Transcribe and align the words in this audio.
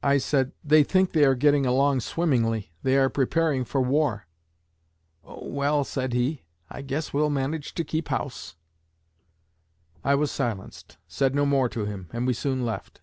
I 0.00 0.18
said, 0.18 0.52
'They 0.62 0.84
think 0.84 1.10
they 1.12 1.24
are 1.24 1.34
getting 1.34 1.66
along 1.66 1.98
swimmingly 2.02 2.70
they 2.84 2.96
are 2.96 3.08
preparing 3.08 3.64
for 3.64 3.80
war.' 3.80 4.28
'Oh, 5.24 5.48
well!' 5.48 5.82
said 5.82 6.12
he, 6.12 6.44
'I 6.70 6.82
guess 6.82 7.12
we'll 7.12 7.30
manage 7.30 7.74
to 7.74 7.82
keep 7.82 8.10
house.' 8.10 8.54
I 10.04 10.14
was 10.14 10.30
silenced, 10.30 10.98
said 11.08 11.34
no 11.34 11.46
more 11.46 11.68
to 11.70 11.84
him, 11.84 12.08
and 12.12 12.28
we 12.28 12.32
soon 12.32 12.64
left. 12.64 13.00